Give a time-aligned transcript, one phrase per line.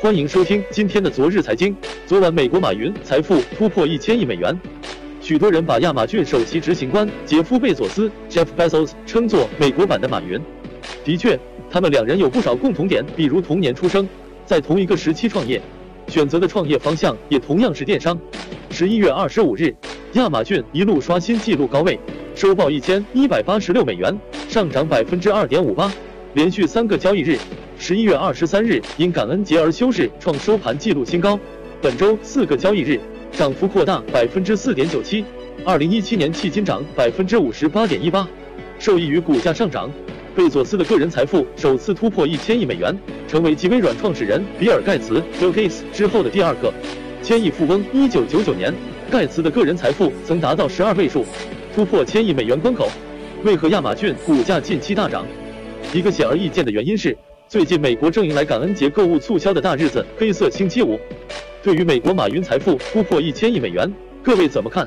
[0.00, 1.74] 欢迎收听今天的昨日财经。
[2.06, 4.56] 昨晚，美国马云财富突破一千亿美元，
[5.20, 10.40] 许多人把亚马逊首席执行官杰夫·贝佐斯 （Jeff Bezos） 称作美国版的马云。
[11.04, 11.36] 的确，
[11.68, 14.08] 他们两人有不少共同点，比如同年出生，
[14.46, 15.60] 在同一个时期创业，
[16.06, 18.16] 选择的创业方向也同样是电商。
[18.70, 19.74] 十一月二十五日，
[20.12, 21.98] 亚马逊一路刷新纪录高位，
[22.36, 24.16] 收报一千一百八十六美元，
[24.48, 25.92] 上涨百分之二点五八，
[26.34, 27.36] 连续三个交易日。
[27.88, 31.40] 十一月二十三日，因感恩节而休市，创收盘纪录新高。
[31.80, 33.00] 本周四个交易日，
[33.32, 35.24] 涨幅扩大百分之四点九七。
[35.64, 38.28] 二零一七年迄今涨百分之五十八点一八。
[38.78, 39.90] 受益于股价上涨，
[40.36, 42.94] 贝佐斯的个人财富首次突破一千亿美元，
[43.26, 46.70] 成为继微软创始人比尔盖茨 （Bill Gates） 之后的第二个
[47.22, 47.82] 千亿富翁。
[47.94, 48.70] 一九九九年，
[49.10, 51.24] 盖茨的个人财富曾达到十二位数，
[51.74, 52.90] 突破千亿美元关口。
[53.44, 55.24] 为何亚马逊股价近期大涨？
[55.94, 57.16] 一个显而易见的原因是。
[57.48, 61.00] 最近，美国正迎来感恩节购物促销的大日子——黑色星期五。
[61.62, 63.90] 对于美国马云财富突破一千亿美元，
[64.22, 64.86] 各位怎么看？